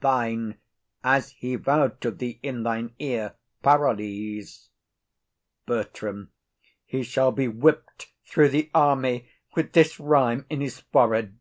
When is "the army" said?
8.50-9.28